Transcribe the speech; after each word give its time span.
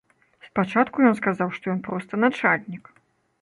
Спачатку 0.45 1.03
ён 1.09 1.17
сказаў, 1.19 1.51
што 1.59 1.65
ён 1.75 1.79
проста 1.89 2.21
начальнік. 2.25 2.91